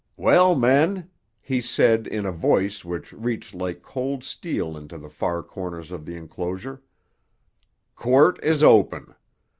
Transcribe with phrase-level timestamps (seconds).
[0.17, 5.43] "Well, men," he said in a voice which reached like cold steel into the far
[5.43, 6.81] corners of the enclosure,
[7.93, 9.13] "court is open.